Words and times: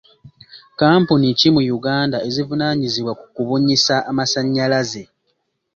Kkampuni 0.71 1.27
ki 1.39 1.47
mu 1.55 1.61
Uganda 1.77 2.17
ezivunaanyizibwa 2.27 3.13
ku 3.19 3.25
kubunyisa 3.35 3.95
amasannyalaze? 4.09 5.03